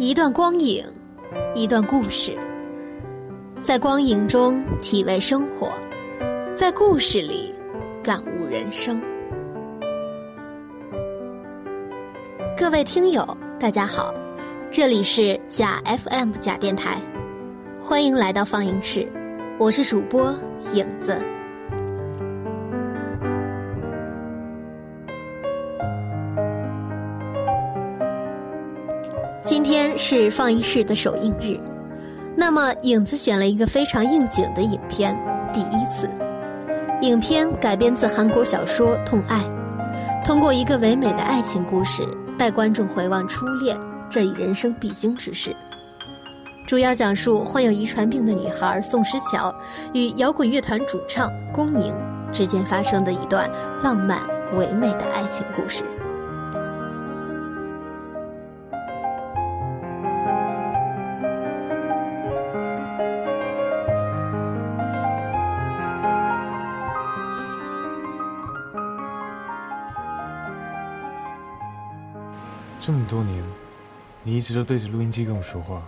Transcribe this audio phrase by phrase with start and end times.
[0.00, 0.84] 一段光影，
[1.56, 2.38] 一段故事，
[3.60, 5.72] 在光影中体味生活，
[6.54, 7.52] 在故事里
[8.00, 9.02] 感悟人生。
[12.56, 13.26] 各位听友，
[13.58, 14.14] 大家好，
[14.70, 17.02] 这里是假 FM 假电台，
[17.82, 19.04] 欢迎来到放映室，
[19.58, 20.32] 我是主播
[20.74, 21.20] 影子。
[29.48, 31.58] 今天是放映室的首映日，
[32.36, 35.18] 那么影子选了一个非常应景的影片
[35.54, 36.06] 《第一次》。
[37.00, 39.40] 影片改编自韩国小说《痛爱》，
[40.22, 43.74] 通过一个唯美的爱情故事，带观众回望初恋
[44.10, 45.56] 这一人生必经之事。
[46.66, 49.50] 主要讲述患有遗传病的女孩宋诗乔
[49.94, 51.94] 与摇滚乐团主唱龚宁
[52.30, 53.50] 之间发生的一段
[53.82, 54.20] 浪漫
[54.58, 55.82] 唯美的爱情故事。
[72.88, 73.44] 这么多年，
[74.22, 75.82] 你一直都对着录音机跟我说话，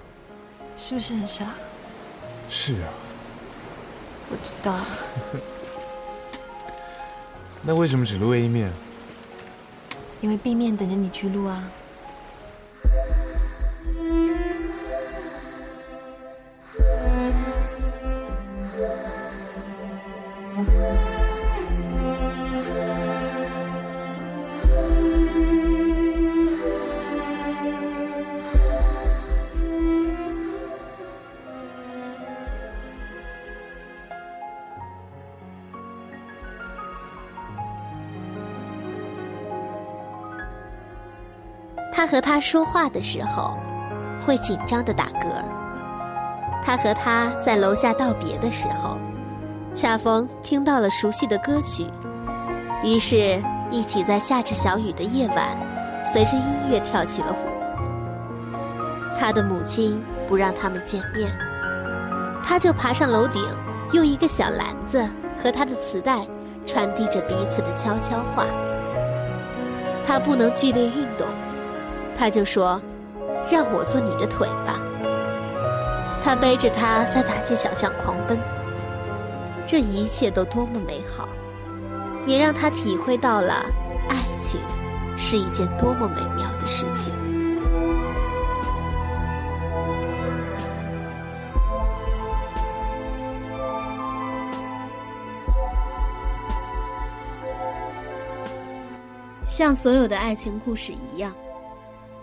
[0.76, 1.46] 是不是很傻？
[2.50, 2.92] 是啊。
[4.28, 4.78] 我知道。
[7.64, 8.70] 那为什么只录 A 面？
[10.20, 11.70] 因为 B 面等着你去录啊。
[42.10, 43.56] 和他说话的时候，
[44.26, 45.44] 会紧张的打嗝。
[46.60, 48.98] 他和他在楼下道别的时候，
[49.74, 51.86] 恰逢听到了熟悉的歌曲，
[52.82, 53.40] 于是，
[53.70, 55.56] 一起在下着小雨的夜晚，
[56.12, 57.36] 随着音乐跳起了舞。
[59.16, 61.32] 他的母亲不让他们见面，
[62.42, 63.40] 他就爬上楼顶，
[63.92, 65.08] 用一个小篮子
[65.40, 66.26] 和他的磁带，
[66.66, 68.46] 传递着彼此的悄悄话。
[70.04, 71.24] 他不能剧烈运动。
[72.20, 72.78] 他就说
[73.50, 74.78] ：“让我做你的腿吧。”
[76.22, 78.38] 他背着他在大街小巷狂奔，
[79.66, 81.26] 这一切都多么美好，
[82.26, 83.64] 也让他体会到了
[84.10, 84.60] 爱情
[85.16, 87.10] 是一件多么美妙的事情。
[99.46, 101.32] 像所有的爱情故事一样。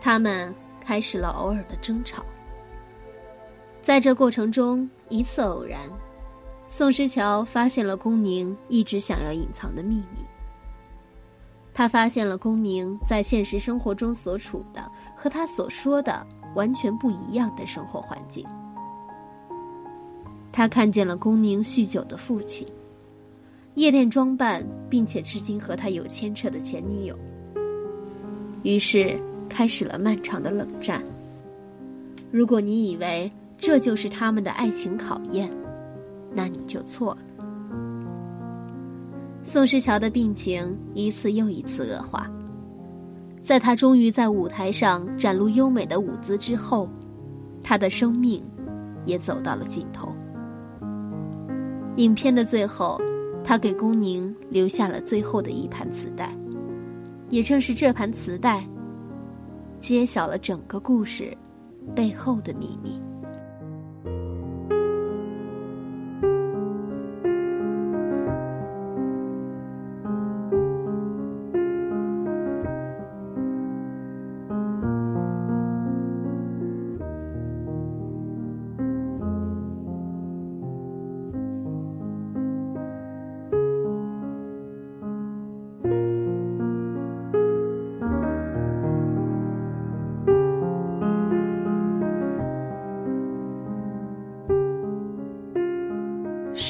[0.07, 2.23] 他们开始了偶尔的争吵，
[3.81, 5.81] 在这过程中，一次偶然，
[6.69, 10.23] 宋诗乔发现了龚宁一直想要隐藏的秘密。
[11.73, 16.25] 他发现了龚宁在现实生活中所处的和他所说的
[16.56, 18.47] 完全不一样的生活环境。
[20.53, 22.66] 他看见了龚宁酗酒的父亲，
[23.74, 27.19] 夜店装扮并且至今和他有牵扯的前女友。
[28.63, 29.22] 于是。
[29.47, 31.03] 开始了漫长的冷战。
[32.31, 35.50] 如果你以为这就是他们的爱情考验，
[36.34, 37.18] 那你就错了。
[39.44, 42.30] 宋诗乔的病情一次又一次恶化，
[43.41, 46.90] 在他终于在舞台上展露优美的舞姿之后，
[47.63, 48.44] 他的生命
[49.06, 50.13] 也走到了尽头。
[51.96, 53.02] 影片的最后，
[53.44, 56.36] 他给龚宁留下了最后的一盘磁带，
[57.30, 58.63] 也正是这盘磁带。
[59.79, 61.35] 揭晓了整个故事
[61.95, 63.01] 背后的秘密。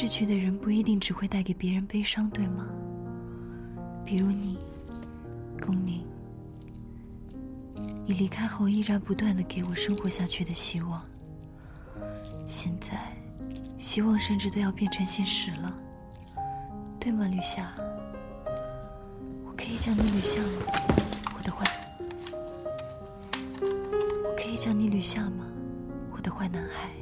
[0.08, 2.66] 失去的人不一定只会带给别人悲伤，对吗？
[4.06, 4.58] 比如你，
[5.60, 6.02] 龚宁，
[8.06, 11.04] 你离开后依然不断的给我生活下去的希望。
[12.48, 13.18] 现在，
[13.78, 15.76] 希望甚至都要变成现实了，
[17.02, 17.74] 对吗，吕夏？
[19.46, 20.50] 我可以叫你吕夏吗？
[21.36, 21.66] 我的坏，
[24.24, 25.46] 我可以叫你吕夏吗，
[26.12, 26.97] 我的坏男孩？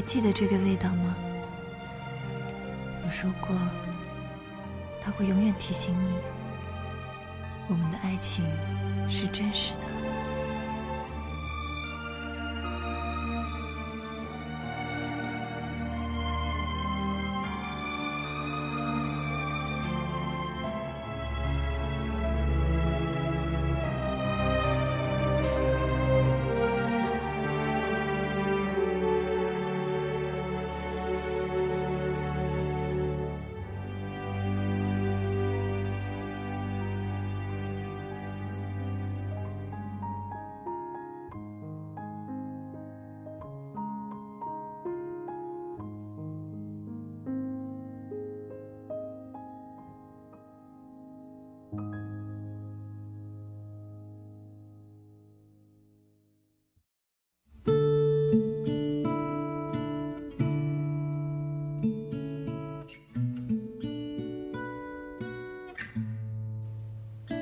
[0.00, 1.14] 还记得这个味道吗？
[3.04, 3.54] 我说过，
[4.98, 6.14] 它会永远提醒你，
[7.68, 8.42] 我们的爱情
[9.10, 9.89] 是真实的。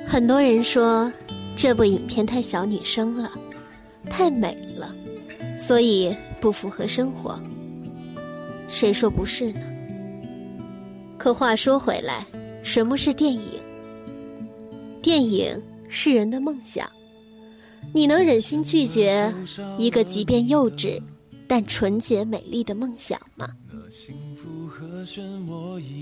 [0.05, 1.09] 很多人说
[1.55, 3.31] 这部影片太小女生了，
[4.09, 4.93] 太美了，
[5.57, 7.39] 所以不符合生活。
[8.67, 9.61] 谁说不是呢？
[11.17, 12.25] 可话说回来，
[12.63, 13.58] 什么是电影？
[15.09, 15.59] 电影
[15.89, 16.87] 是人的梦想。
[17.95, 19.33] 你能忍心拒绝
[19.75, 21.01] 一个即便幼稚
[21.47, 23.49] 但纯洁美丽的梦想吗？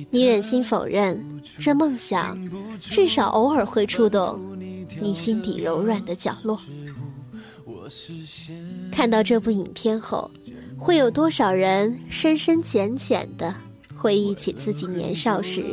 [0.09, 1.25] 你忍心否认
[1.57, 2.37] 这梦想
[2.81, 4.37] 至少偶尔会触动
[5.01, 6.59] 你心底柔软的角落？
[8.91, 10.29] 看到这部影片后，
[10.77, 13.55] 会有多少人深深浅浅的
[13.95, 15.63] 回忆起自己年少时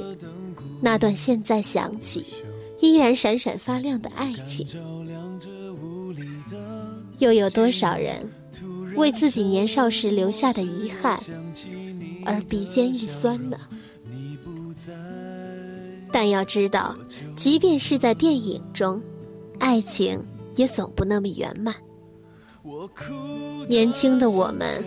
[0.80, 2.24] 那段现在想起
[2.84, 4.66] 依然闪闪发亮的爱情？
[7.18, 8.30] 又有多少人
[8.96, 11.18] 为自己年少时留下的遗憾
[12.26, 13.56] 而鼻尖一酸呢？
[16.12, 16.94] 但要知道，
[17.34, 19.02] 即便是在电影中，
[19.58, 20.22] 爱情
[20.54, 21.74] 也总不那么圆满。
[23.66, 24.84] 年轻的我们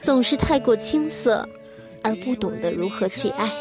[0.00, 1.46] 总是太过青涩，
[2.02, 3.52] 而不懂得如何去爱。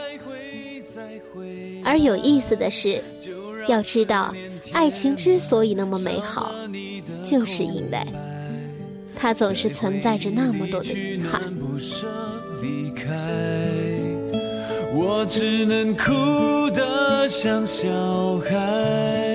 [1.83, 3.01] 而有意思的是，
[3.67, 4.33] 要知道，
[4.71, 6.53] 爱情之所以那么美好，
[7.23, 7.97] 就是因为
[9.15, 11.41] 它总是存在着那么多的遗憾。
[14.95, 17.87] 我只能哭得像小
[18.39, 19.32] 孩，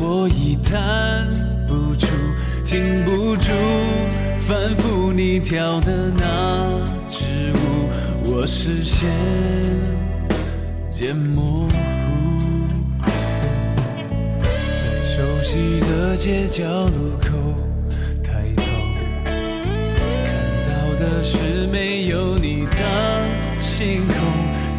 [0.00, 1.30] 我已弹
[1.66, 2.06] 不出，
[2.64, 3.52] 停不住，
[4.38, 7.88] 反复你跳的那支舞，
[8.24, 9.10] 我视线
[10.90, 13.06] 渐模糊，
[14.42, 14.58] 在
[15.04, 17.28] 熟悉的街角路口
[18.22, 18.62] 抬头。
[19.26, 20.26] 看
[20.66, 21.36] 到的是
[21.70, 22.80] 没有你的
[23.60, 24.16] 星空，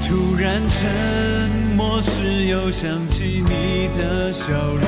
[0.01, 4.83] 突然沉默时又想起你的笑容，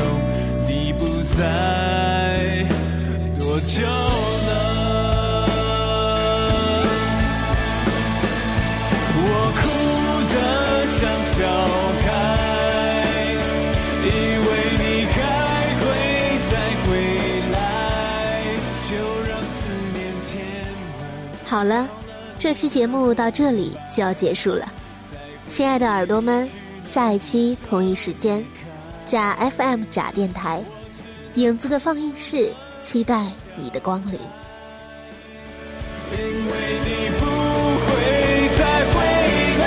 [0.67, 1.05] 你不
[1.37, 2.67] 在
[3.39, 4.51] 多久呢？
[9.23, 9.61] 我哭
[10.33, 10.35] 得
[10.99, 10.99] 像
[11.31, 11.39] 小
[12.03, 12.09] 孩，
[14.03, 14.05] 以
[14.43, 15.15] 为你还
[15.79, 15.81] 会
[16.51, 16.89] 再回
[17.53, 17.55] 来，
[18.89, 18.91] 就
[19.29, 19.55] 让思
[19.93, 20.29] 念填
[20.99, 21.39] 满。
[21.45, 21.87] 好了，
[22.37, 24.67] 这期节目到这里就要结束了。
[25.47, 26.49] 亲爱的耳朵们，
[26.83, 28.43] 下一期同一时间，
[29.05, 30.61] 假 FM 假电台，
[31.35, 34.19] 影子的放映室，期待你的光临。
[36.11, 36.51] 因为
[36.83, 37.25] 你不
[37.85, 37.87] 会
[38.57, 38.61] 再
[38.91, 38.93] 回
[39.59, 39.63] 来，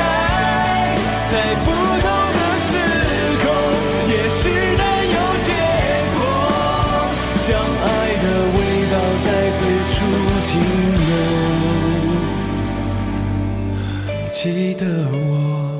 [1.30, 1.66] 在不
[2.02, 2.70] 同的时
[3.42, 3.44] 空，
[4.10, 4.42] 也许
[4.76, 5.48] 能有结
[6.18, 6.20] 果。
[7.46, 7.86] 将爱
[8.22, 8.24] 的
[8.56, 8.58] 味
[8.90, 8.94] 道
[9.24, 9.26] 在
[9.58, 9.96] 最初
[10.44, 10.50] 停
[11.00, 11.08] 留，
[14.30, 15.73] 记得我。